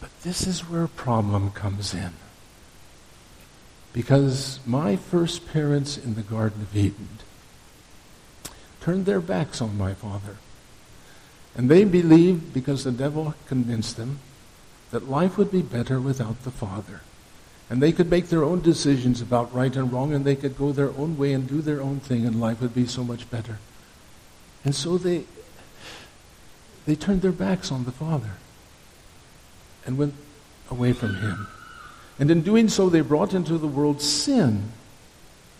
But 0.00 0.10
this 0.24 0.44
is 0.44 0.68
where 0.68 0.82
a 0.82 0.88
problem 0.88 1.52
comes 1.52 1.94
in. 1.94 2.14
Because 3.92 4.58
my 4.66 4.96
first 4.96 5.46
parents 5.52 5.96
in 5.96 6.16
the 6.16 6.22
Garden 6.22 6.62
of 6.62 6.76
Eden 6.76 7.20
turned 8.84 9.06
their 9.06 9.20
backs 9.20 9.62
on 9.62 9.78
my 9.78 9.94
father. 9.94 10.36
And 11.56 11.70
they 11.70 11.84
believed, 11.84 12.52
because 12.52 12.84
the 12.84 12.92
devil 12.92 13.32
convinced 13.46 13.96
them, 13.96 14.18
that 14.90 15.08
life 15.08 15.38
would 15.38 15.50
be 15.50 15.62
better 15.62 15.98
without 15.98 16.44
the 16.44 16.50
father. 16.50 17.00
And 17.70 17.82
they 17.82 17.92
could 17.92 18.10
make 18.10 18.28
their 18.28 18.44
own 18.44 18.60
decisions 18.60 19.22
about 19.22 19.54
right 19.54 19.74
and 19.74 19.90
wrong, 19.90 20.12
and 20.12 20.22
they 20.22 20.36
could 20.36 20.58
go 20.58 20.70
their 20.70 20.90
own 20.90 21.16
way 21.16 21.32
and 21.32 21.48
do 21.48 21.62
their 21.62 21.80
own 21.80 21.98
thing, 21.98 22.26
and 22.26 22.38
life 22.38 22.60
would 22.60 22.74
be 22.74 22.86
so 22.86 23.02
much 23.02 23.30
better. 23.30 23.58
And 24.66 24.74
so 24.74 24.98
they, 24.98 25.24
they 26.84 26.94
turned 26.94 27.22
their 27.22 27.32
backs 27.32 27.72
on 27.72 27.84
the 27.84 27.92
Father 27.92 28.32
and 29.86 29.96
went 29.96 30.14
away 30.70 30.92
from 30.92 31.14
Him. 31.14 31.46
And 32.18 32.30
in 32.30 32.42
doing 32.42 32.68
so, 32.68 32.90
they 32.90 33.00
brought 33.00 33.32
into 33.32 33.56
the 33.56 33.66
world 33.66 34.02
sin, 34.02 34.72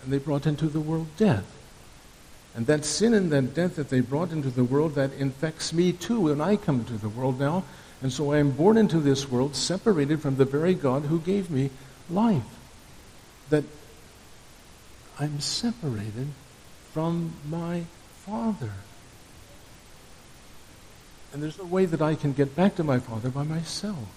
and 0.03 0.13
they 0.13 0.19
brought 0.19 0.45
into 0.45 0.67
the 0.67 0.79
world 0.79 1.07
death. 1.17 1.45
And 2.55 2.67
that 2.67 2.85
sin 2.85 3.13
and 3.13 3.31
that 3.31 3.53
death 3.53 3.75
that 3.75 3.89
they 3.89 3.99
brought 3.99 4.31
into 4.31 4.49
the 4.49 4.63
world, 4.63 4.95
that 4.95 5.11
infects 5.13 5.73
me 5.73 5.91
too 5.91 6.21
when 6.21 6.39
I 6.39 6.55
come 6.55 6.79
into 6.79 6.93
the 6.93 7.09
world 7.09 7.39
now. 7.39 7.65
And 8.01 8.11
so 8.13 8.31
I 8.31 8.37
am 8.37 8.51
born 8.51 8.77
into 8.77 8.99
this 8.99 9.29
world 9.29 9.55
separated 9.55 10.21
from 10.21 10.37
the 10.37 10.45
very 10.45 10.73
God 10.73 11.03
who 11.03 11.19
gave 11.19 11.51
me 11.51 11.69
life. 12.09 12.43
That 13.49 13.65
I'm 15.19 15.39
separated 15.41 16.27
from 16.91 17.33
my 17.49 17.83
Father. 18.25 18.71
And 21.33 21.43
there's 21.43 21.57
no 21.57 21.65
way 21.65 21.85
that 21.85 22.01
I 22.01 22.15
can 22.15 22.31
get 22.31 22.55
back 22.55 22.75
to 22.75 22.83
my 22.83 22.99
Father 22.99 23.29
by 23.29 23.43
myself. 23.43 24.07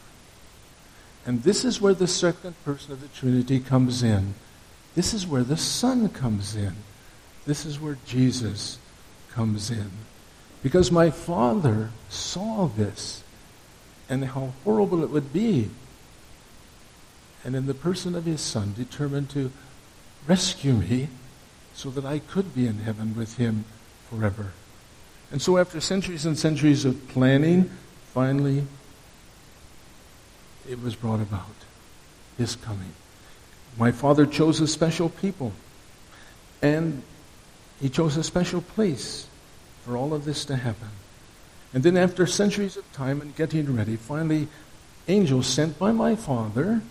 And 1.26 1.42
this 1.42 1.64
is 1.64 1.80
where 1.80 1.94
the 1.94 2.06
second 2.06 2.54
person 2.64 2.92
of 2.92 3.00
the 3.00 3.08
Trinity 3.08 3.58
comes 3.58 4.04
in. 4.04 4.34
This 4.94 5.12
is 5.12 5.26
where 5.26 5.42
the 5.42 5.56
Son 5.56 6.08
comes 6.08 6.54
in. 6.54 6.74
This 7.48 7.64
is 7.64 7.80
where 7.80 7.96
Jesus 8.04 8.78
comes 9.30 9.70
in. 9.70 9.90
Because 10.62 10.92
my 10.92 11.08
Father 11.08 11.88
saw 12.10 12.66
this 12.66 13.24
and 14.06 14.22
how 14.22 14.52
horrible 14.64 15.02
it 15.02 15.08
would 15.08 15.32
be. 15.32 15.70
And 17.42 17.56
in 17.56 17.64
the 17.64 17.72
person 17.72 18.14
of 18.14 18.26
his 18.26 18.42
Son, 18.42 18.74
determined 18.76 19.30
to 19.30 19.50
rescue 20.26 20.74
me 20.74 21.08
so 21.72 21.88
that 21.88 22.04
I 22.04 22.18
could 22.18 22.54
be 22.54 22.66
in 22.66 22.80
heaven 22.80 23.16
with 23.16 23.38
him 23.38 23.64
forever. 24.10 24.48
And 25.32 25.40
so, 25.40 25.56
after 25.56 25.80
centuries 25.80 26.26
and 26.26 26.38
centuries 26.38 26.84
of 26.84 27.08
planning, 27.08 27.70
finally, 28.12 28.64
it 30.68 30.82
was 30.82 30.94
brought 30.94 31.22
about 31.22 31.46
his 32.36 32.56
coming. 32.56 32.92
My 33.78 33.90
father 33.90 34.26
chose 34.26 34.60
a 34.60 34.66
special 34.66 35.08
people, 35.08 35.54
and 36.60 37.02
he 37.80 37.88
chose 37.88 38.16
a 38.16 38.24
special 38.24 38.60
place 38.60 39.26
for 39.84 39.96
all 39.96 40.14
of 40.14 40.24
this 40.24 40.44
to 40.46 40.56
happen. 40.56 40.88
And 41.72 41.82
then, 41.82 41.96
after 41.96 42.26
centuries 42.26 42.76
of 42.76 42.90
time 42.92 43.20
and 43.20 43.36
getting 43.36 43.76
ready, 43.76 43.96
finally, 43.96 44.48
angels 45.06 45.46
sent 45.46 45.78
by 45.78 45.92
my 45.92 46.16
father 46.16 46.82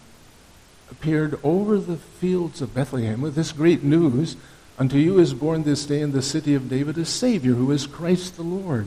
appeared 0.92 1.40
over 1.44 1.78
the 1.78 1.98
fields 1.98 2.62
of 2.62 2.74
Bethlehem 2.74 3.22
with 3.22 3.36
this 3.36 3.52
great 3.52 3.84
news 3.84 4.38
Unto 4.80 4.98
you 4.98 5.18
is 5.18 5.34
born 5.34 5.64
this 5.64 5.86
day 5.86 6.02
in 6.02 6.12
the 6.12 6.22
city 6.22 6.54
of 6.54 6.70
David 6.70 7.00
a 7.00 7.06
Savior 7.06 7.54
who 7.54 7.72
is 7.72 7.88
Christ 7.88 8.36
the 8.36 8.44
Lord. 8.44 8.86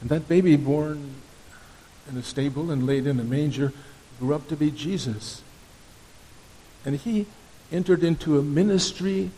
And 0.00 0.10
that 0.10 0.28
baby 0.28 0.54
born 0.56 1.14
in 2.08 2.16
a 2.16 2.22
stable 2.22 2.70
and 2.70 2.86
laid 2.86 3.06
in 3.06 3.18
a 3.18 3.24
manger 3.24 3.72
grew 4.20 4.34
up 4.34 4.46
to 4.48 4.56
be 4.56 4.70
Jesus. 4.70 5.42
And 6.84 6.96
he 6.96 7.26
entered 7.72 8.04
into 8.04 8.38
a 8.38 8.42
ministry 8.42 9.30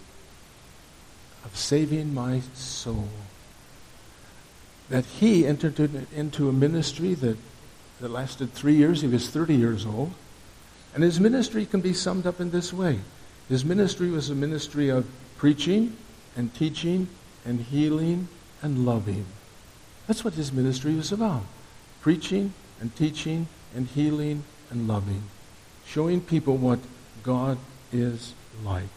of 1.45 1.57
saving 1.57 2.15
my 2.15 2.41
soul. 2.55 3.09
That 4.89 5.05
he 5.05 5.47
entered 5.47 5.79
into 6.15 6.49
a 6.49 6.53
ministry 6.53 7.15
that, 7.15 7.37
that 8.01 8.11
lasted 8.11 8.53
three 8.53 8.75
years. 8.75 9.01
He 9.03 9.09
was 9.09 9.29
30 9.29 9.55
years 9.55 9.87
old. 9.87 10.13
And 10.95 11.03
his 11.03 11.19
ministry 11.19 11.67
can 11.67 11.81
be 11.81 11.93
summed 11.93 12.27
up 12.27 12.41
in 12.41 12.51
this 12.51 12.73
way 12.73 13.01
His 13.49 13.65
ministry 13.65 14.11
was 14.11 14.31
a 14.31 14.35
ministry 14.35 14.89
of 14.89 15.07
preaching 15.37 15.97
and 16.37 16.55
teaching 16.55 17.09
and 17.45 17.61
healing 17.61 18.29
and 18.63 18.87
loving. 18.87 19.27
That's 20.07 20.25
what 20.25 20.35
his 20.35 20.53
ministry 20.53 20.95
was 20.95 21.13
about 21.13 21.43
preaching 22.01 22.53
and 22.81 22.95
teaching 22.97 23.47
and 23.75 23.87
healing 23.89 24.45
and 24.71 24.87
loving, 24.87 25.23
showing 25.87 26.21
people 26.21 26.57
what 26.57 26.79
God 27.23 27.57
is 27.93 28.35
like. 28.63 28.93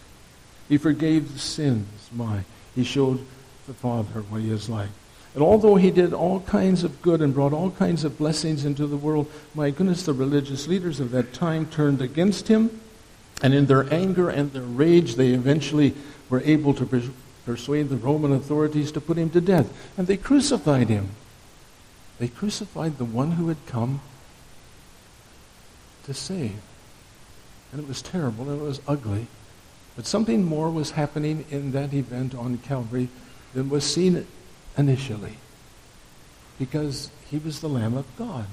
He 0.69 0.77
forgave 0.77 1.33
the 1.33 1.39
sins, 1.39 1.87
my. 2.11 2.43
He 2.75 2.83
showed 2.83 3.25
the 3.67 3.73
Father 3.73 4.21
what 4.21 4.41
he 4.41 4.51
is 4.51 4.69
like. 4.69 4.89
And 5.33 5.43
although 5.43 5.75
he 5.75 5.91
did 5.91 6.13
all 6.13 6.39
kinds 6.41 6.83
of 6.83 7.01
good 7.01 7.21
and 7.21 7.33
brought 7.33 7.53
all 7.53 7.71
kinds 7.71 8.03
of 8.03 8.17
blessings 8.17 8.65
into 8.65 8.87
the 8.87 8.97
world, 8.97 9.31
my 9.53 9.69
goodness, 9.69 10.03
the 10.03 10.13
religious 10.13 10.67
leaders 10.67 10.99
of 10.99 11.11
that 11.11 11.31
time 11.33 11.67
turned 11.67 12.01
against 12.01 12.47
him. 12.47 12.81
And 13.43 13.53
in 13.53 13.67
their 13.67 13.91
anger 13.93 14.29
and 14.29 14.51
their 14.51 14.63
rage, 14.63 15.15
they 15.15 15.29
eventually 15.29 15.93
were 16.29 16.41
able 16.41 16.73
to 16.73 17.11
persuade 17.45 17.89
the 17.89 17.97
Roman 17.97 18.31
authorities 18.31 18.91
to 18.93 19.01
put 19.01 19.17
him 19.17 19.29
to 19.29 19.41
death. 19.41 19.71
And 19.95 20.07
they 20.07 20.17
crucified 20.17 20.89
him. 20.89 21.09
They 22.17 22.29
crucified 22.29 22.97
the 22.97 23.05
one 23.05 23.33
who 23.33 23.49
had 23.49 23.63
come 23.67 24.01
to 26.05 26.13
save. 26.15 26.59
And 27.71 27.79
it 27.79 27.87
was 27.87 28.01
terrible 28.01 28.49
and 28.49 28.59
it 28.59 28.63
was 28.63 28.81
ugly. 28.87 29.27
But 29.97 30.05
something 30.05 30.45
more 30.45 30.69
was 30.69 30.91
happening 30.91 31.43
in 31.49 31.71
that 31.71 31.93
event 31.93 32.33
on 32.33 32.59
Calvary 32.59 33.09
than 33.53 33.67
was 33.67 33.83
seen 33.83 34.25
initially. 34.77 35.37
Because 36.59 37.09
he 37.29 37.39
was 37.39 37.59
the 37.59 37.67
Lamb 37.67 37.97
of 37.97 38.05
God. 38.15 38.45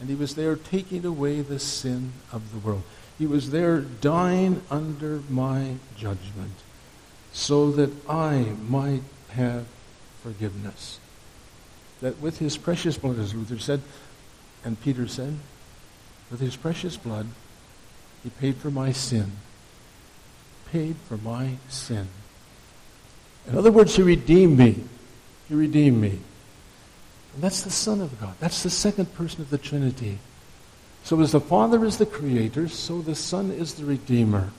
And 0.00 0.10
he 0.10 0.16
was 0.16 0.34
there 0.34 0.56
taking 0.56 1.06
away 1.06 1.40
the 1.40 1.60
sin 1.60 2.12
of 2.32 2.52
the 2.52 2.58
world. 2.58 2.82
He 3.16 3.26
was 3.26 3.50
there 3.50 3.80
dying 3.80 4.60
under 4.68 5.22
my 5.30 5.76
judgment 5.96 6.52
so 7.32 7.70
that 7.70 7.90
I 8.08 8.52
might 8.68 9.02
have 9.30 9.66
forgiveness. 10.22 10.98
That 12.00 12.20
with 12.20 12.40
his 12.40 12.56
precious 12.56 12.98
blood, 12.98 13.18
as 13.20 13.34
Luther 13.34 13.58
said, 13.58 13.82
and 14.64 14.80
Peter 14.80 15.06
said, 15.06 15.36
with 16.30 16.40
his 16.40 16.56
precious 16.56 16.96
blood, 16.96 17.28
he 18.24 18.30
paid 18.30 18.56
for 18.56 18.70
my 18.70 18.90
sin. 18.90 19.32
Paid 20.72 20.96
for 21.08 21.16
my 21.18 21.56
sin. 21.68 22.08
In 23.46 23.56
other 23.56 23.70
words, 23.70 23.96
he 23.96 24.02
redeemed 24.02 24.58
me. 24.58 24.84
He 25.48 25.54
redeemed 25.54 26.00
me. 26.00 26.18
And 27.34 27.42
that's 27.42 27.62
the 27.62 27.70
Son 27.70 28.00
of 28.00 28.18
God. 28.20 28.34
That's 28.40 28.62
the 28.62 28.70
second 28.70 29.14
person 29.14 29.42
of 29.42 29.50
the 29.50 29.58
Trinity. 29.58 30.18
So 31.04 31.20
as 31.20 31.32
the 31.32 31.40
Father 31.40 31.84
is 31.84 31.98
the 31.98 32.06
creator, 32.06 32.66
so 32.68 33.00
the 33.00 33.14
Son 33.14 33.52
is 33.52 33.74
the 33.74 33.84
Redeemer. 33.84 34.50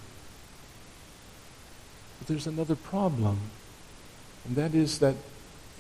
But 2.19 2.27
there's 2.27 2.47
another 2.47 2.75
problem. 2.75 3.39
And 4.45 4.55
that 4.55 4.73
is 4.73 4.99
that 4.99 5.15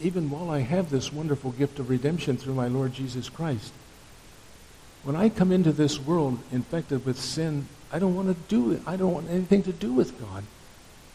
even 0.01 0.29
while 0.29 0.49
I 0.49 0.59
have 0.59 0.89
this 0.89 1.13
wonderful 1.13 1.51
gift 1.51 1.79
of 1.79 1.89
redemption 1.89 2.35
through 2.35 2.55
my 2.55 2.67
Lord 2.67 2.93
Jesus 2.93 3.29
Christ, 3.29 3.71
when 5.03 5.15
I 5.15 5.29
come 5.29 5.53
into 5.53 5.71
this 5.71 5.99
world 5.99 6.39
infected 6.51 7.05
with 7.05 7.17
sin, 7.17 7.67
I 7.91 7.99
don't 7.99 8.15
want 8.15 8.27
to 8.27 8.49
do 8.49 8.71
it. 8.71 8.81
I 8.85 8.95
don't 8.95 9.13
want 9.13 9.29
anything 9.29 9.63
to 9.63 9.73
do 9.73 9.93
with 9.93 10.19
God. 10.19 10.43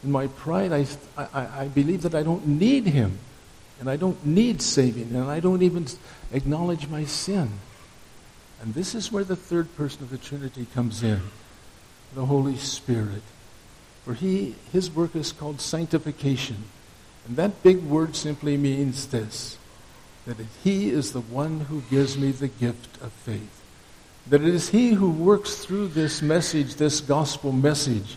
In 0.02 0.10
my 0.10 0.26
pride, 0.26 0.72
I, 0.72 0.86
I, 1.16 1.62
I 1.62 1.68
believe 1.68 2.02
that 2.02 2.14
I 2.14 2.22
don't 2.22 2.46
need 2.46 2.86
Him. 2.86 3.18
And 3.78 3.90
I 3.90 3.96
don't 3.96 4.24
need 4.24 4.62
saving. 4.62 5.14
And 5.14 5.24
I 5.24 5.40
don't 5.40 5.62
even 5.62 5.86
acknowledge 6.32 6.88
my 6.88 7.04
sin. 7.04 7.50
And 8.60 8.74
this 8.74 8.94
is 8.94 9.10
where 9.10 9.24
the 9.24 9.36
third 9.36 9.74
person 9.76 10.02
of 10.02 10.10
the 10.10 10.18
Trinity 10.18 10.66
comes 10.72 11.02
in 11.02 11.20
the 12.14 12.26
Holy 12.26 12.56
Spirit. 12.56 13.22
For 14.04 14.14
he, 14.14 14.54
his 14.72 14.90
work 14.90 15.16
is 15.16 15.32
called 15.32 15.60
sanctification. 15.60 16.64
And 17.26 17.36
that 17.36 17.62
big 17.62 17.82
word 17.82 18.16
simply 18.16 18.56
means 18.56 19.08
this 19.08 19.58
that 20.24 20.36
he 20.62 20.88
is 20.88 21.12
the 21.12 21.20
one 21.20 21.60
who 21.60 21.82
gives 21.90 22.16
me 22.16 22.30
the 22.30 22.46
gift 22.46 23.02
of 23.02 23.10
faith 23.12 23.61
that 24.28 24.42
it 24.42 24.54
is 24.54 24.68
He 24.68 24.90
who 24.90 25.10
works 25.10 25.56
through 25.56 25.88
this 25.88 26.22
message, 26.22 26.76
this 26.76 27.00
gospel 27.00 27.52
message. 27.52 28.16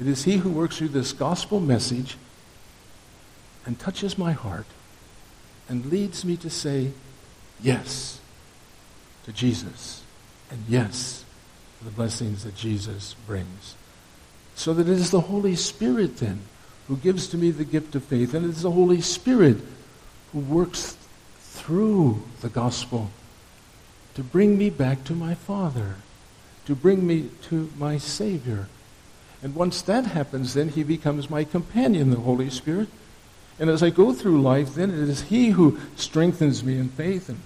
It 0.00 0.06
is 0.06 0.24
He 0.24 0.38
who 0.38 0.50
works 0.50 0.78
through 0.78 0.88
this 0.88 1.12
gospel 1.12 1.60
message 1.60 2.16
and 3.64 3.78
touches 3.78 4.18
my 4.18 4.32
heart 4.32 4.66
and 5.68 5.86
leads 5.86 6.24
me 6.24 6.36
to 6.38 6.50
say 6.50 6.90
yes 7.60 8.20
to 9.24 9.32
Jesus 9.32 10.02
and 10.50 10.64
yes 10.68 11.24
to 11.78 11.84
the 11.84 11.90
blessings 11.90 12.44
that 12.44 12.56
Jesus 12.56 13.14
brings. 13.26 13.76
So 14.54 14.74
that 14.74 14.88
it 14.88 14.98
is 14.98 15.10
the 15.10 15.20
Holy 15.20 15.56
Spirit 15.56 16.18
then 16.18 16.42
who 16.88 16.96
gives 16.96 17.28
to 17.28 17.38
me 17.38 17.50
the 17.50 17.64
gift 17.64 17.94
of 17.94 18.04
faith, 18.04 18.34
and 18.34 18.44
it 18.44 18.50
is 18.50 18.62
the 18.62 18.70
Holy 18.70 19.00
Spirit 19.00 19.56
who 20.32 20.40
works 20.40 20.96
through 21.38 22.22
the 22.40 22.48
gospel 22.48 23.10
to 24.14 24.22
bring 24.22 24.58
me 24.58 24.70
back 24.70 25.04
to 25.04 25.14
my 25.14 25.34
Father, 25.34 25.96
to 26.66 26.74
bring 26.74 27.06
me 27.06 27.30
to 27.42 27.70
my 27.78 27.98
Savior. 27.98 28.68
And 29.42 29.54
once 29.54 29.82
that 29.82 30.06
happens, 30.06 30.54
then 30.54 30.68
He 30.68 30.82
becomes 30.82 31.30
my 31.30 31.44
companion, 31.44 32.10
the 32.10 32.16
Holy 32.16 32.50
Spirit. 32.50 32.88
And 33.58 33.68
as 33.68 33.82
I 33.82 33.90
go 33.90 34.12
through 34.12 34.42
life, 34.42 34.74
then 34.74 34.90
it 34.90 35.08
is 35.08 35.22
He 35.22 35.50
who 35.50 35.78
strengthens 35.96 36.62
me 36.62 36.78
in 36.78 36.88
faith 36.88 37.28
and 37.28 37.40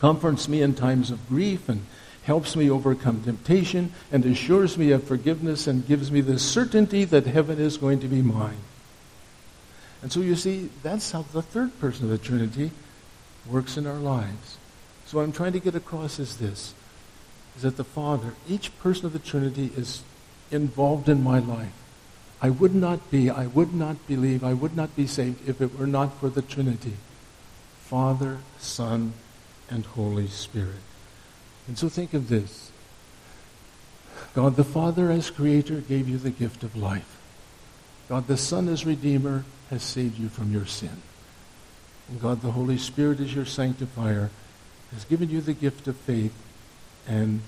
comforts 0.00 0.48
me 0.48 0.62
in 0.62 0.74
times 0.74 1.10
of 1.10 1.28
grief 1.28 1.68
and 1.68 1.84
helps 2.24 2.56
me 2.56 2.70
overcome 2.70 3.22
temptation 3.22 3.92
and 4.12 4.24
assures 4.24 4.76
me 4.76 4.90
of 4.90 5.04
forgiveness 5.04 5.66
and 5.66 5.86
gives 5.86 6.10
me 6.10 6.20
the 6.20 6.38
certainty 6.38 7.04
that 7.04 7.26
heaven 7.26 7.58
is 7.58 7.76
going 7.76 8.00
to 8.00 8.08
be 8.08 8.22
mine. 8.22 8.60
And 10.02 10.10
so 10.10 10.20
you 10.20 10.36
see, 10.36 10.70
that's 10.82 11.10
how 11.12 11.22
the 11.22 11.42
third 11.42 11.78
person 11.80 12.04
of 12.04 12.10
the 12.10 12.18
Trinity 12.18 12.70
works 13.46 13.76
in 13.76 13.86
our 13.86 13.98
lives. 13.98 14.56
So 15.10 15.16
what 15.16 15.24
I'm 15.24 15.32
trying 15.32 15.54
to 15.54 15.58
get 15.58 15.74
across 15.74 16.20
is 16.20 16.36
this, 16.36 16.72
is 17.56 17.62
that 17.62 17.76
the 17.76 17.82
Father, 17.82 18.34
each 18.48 18.70
person 18.78 19.06
of 19.06 19.12
the 19.12 19.18
Trinity 19.18 19.72
is 19.76 20.04
involved 20.52 21.08
in 21.08 21.24
my 21.24 21.40
life. 21.40 21.72
I 22.40 22.50
would 22.50 22.76
not 22.76 23.10
be, 23.10 23.28
I 23.28 23.48
would 23.48 23.74
not 23.74 24.06
believe, 24.06 24.44
I 24.44 24.52
would 24.52 24.76
not 24.76 24.94
be 24.94 25.08
saved 25.08 25.48
if 25.48 25.60
it 25.60 25.76
were 25.76 25.88
not 25.88 26.14
for 26.20 26.28
the 26.28 26.42
Trinity 26.42 26.92
Father, 27.80 28.38
Son, 28.60 29.14
and 29.68 29.84
Holy 29.84 30.28
Spirit. 30.28 30.78
And 31.66 31.76
so 31.76 31.88
think 31.88 32.14
of 32.14 32.28
this 32.28 32.70
God 34.32 34.54
the 34.54 34.62
Father, 34.62 35.10
as 35.10 35.28
Creator, 35.28 35.80
gave 35.80 36.08
you 36.08 36.18
the 36.18 36.30
gift 36.30 36.62
of 36.62 36.76
life. 36.76 37.18
God 38.08 38.28
the 38.28 38.36
Son, 38.36 38.68
as 38.68 38.86
Redeemer, 38.86 39.44
has 39.70 39.82
saved 39.82 40.20
you 40.20 40.28
from 40.28 40.52
your 40.52 40.66
sin. 40.66 41.02
And 42.08 42.20
God 42.20 42.42
the 42.42 42.52
Holy 42.52 42.78
Spirit, 42.78 43.18
as 43.18 43.34
your 43.34 43.44
sanctifier, 43.44 44.30
has 44.92 45.04
given 45.04 45.30
you 45.30 45.40
the 45.40 45.52
gift 45.52 45.86
of 45.88 45.96
faith 45.96 46.34
and 47.06 47.40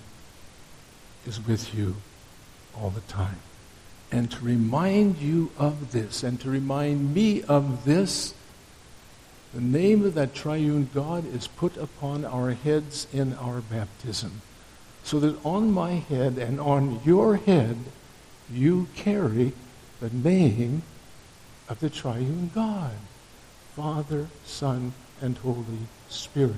is 1.26 1.44
with 1.44 1.74
you 1.74 1.96
all 2.78 2.90
the 2.90 3.00
time. 3.02 3.38
And 4.10 4.30
to 4.30 4.44
remind 4.44 5.18
you 5.18 5.50
of 5.58 5.92
this, 5.92 6.22
and 6.22 6.40
to 6.40 6.50
remind 6.50 7.14
me 7.14 7.42
of 7.42 7.84
this, 7.84 8.34
the 9.54 9.60
name 9.60 10.04
of 10.04 10.14
that 10.14 10.34
triune 10.34 10.88
God 10.94 11.26
is 11.34 11.46
put 11.46 11.76
upon 11.76 12.24
our 12.24 12.52
heads 12.52 13.06
in 13.12 13.34
our 13.34 13.60
baptism. 13.60 14.42
So 15.04 15.18
that 15.20 15.44
on 15.44 15.72
my 15.72 15.92
head 15.94 16.38
and 16.38 16.60
on 16.60 17.00
your 17.04 17.36
head, 17.36 17.76
you 18.50 18.88
carry 18.94 19.52
the 20.00 20.10
name 20.10 20.82
of 21.68 21.80
the 21.80 21.90
triune 21.90 22.50
God 22.54 22.92
Father, 23.74 24.28
Son, 24.44 24.92
and 25.22 25.38
Holy 25.38 25.88
Spirit. 26.10 26.54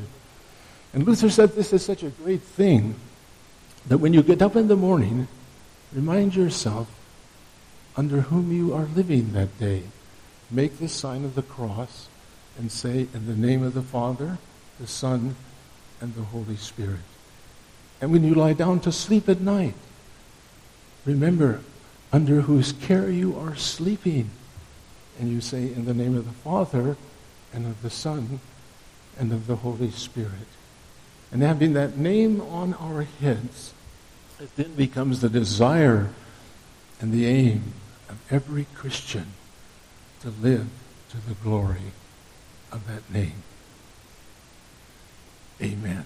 And 0.94 1.04
Luther 1.04 1.28
said 1.28 1.50
this 1.50 1.72
is 1.72 1.84
such 1.84 2.04
a 2.04 2.10
great 2.10 2.40
thing 2.40 2.94
that 3.86 3.98
when 3.98 4.14
you 4.14 4.22
get 4.22 4.40
up 4.40 4.54
in 4.54 4.68
the 4.68 4.76
morning, 4.76 5.26
remind 5.92 6.36
yourself 6.36 6.88
under 7.96 8.22
whom 8.22 8.52
you 8.52 8.72
are 8.72 8.86
living 8.94 9.32
that 9.32 9.58
day. 9.58 9.82
Make 10.50 10.78
the 10.78 10.88
sign 10.88 11.24
of 11.24 11.34
the 11.34 11.42
cross 11.42 12.08
and 12.56 12.70
say, 12.70 13.08
In 13.12 13.26
the 13.26 13.34
name 13.34 13.64
of 13.64 13.74
the 13.74 13.82
Father, 13.82 14.38
the 14.78 14.86
Son, 14.86 15.34
and 16.00 16.14
the 16.14 16.22
Holy 16.22 16.56
Spirit. 16.56 17.00
And 18.00 18.12
when 18.12 18.22
you 18.22 18.34
lie 18.34 18.52
down 18.52 18.78
to 18.80 18.92
sleep 18.92 19.28
at 19.28 19.40
night, 19.40 19.74
remember 21.04 21.60
under 22.12 22.42
whose 22.42 22.72
care 22.72 23.10
you 23.10 23.36
are 23.36 23.56
sleeping. 23.56 24.30
And 25.18 25.28
you 25.28 25.40
say, 25.40 25.72
In 25.72 25.86
the 25.86 25.94
name 25.94 26.16
of 26.16 26.24
the 26.24 26.32
Father, 26.32 26.96
and 27.52 27.66
of 27.66 27.82
the 27.82 27.90
Son, 27.90 28.38
and 29.18 29.32
of 29.32 29.48
the 29.48 29.56
Holy 29.56 29.90
Spirit. 29.90 30.30
And 31.32 31.42
having 31.42 31.72
that 31.72 31.96
name 31.96 32.40
on 32.40 32.74
our 32.74 33.02
heads, 33.02 33.74
it 34.40 34.54
then 34.56 34.74
becomes 34.74 35.20
the 35.20 35.28
desire 35.28 36.10
and 37.00 37.12
the 37.12 37.26
aim 37.26 37.74
of 38.08 38.20
every 38.30 38.66
Christian 38.74 39.26
to 40.20 40.30
live 40.30 40.68
to 41.10 41.16
the 41.28 41.34
glory 41.34 41.92
of 42.72 42.86
that 42.86 43.12
name. 43.12 43.42
Amen. 45.60 46.04